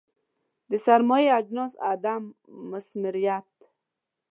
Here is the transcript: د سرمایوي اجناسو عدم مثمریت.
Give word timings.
د 0.69 0.71
سرمایوي 0.85 1.35
اجناسو 1.39 1.81
عدم 1.89 2.23
مثمریت. 2.71 3.47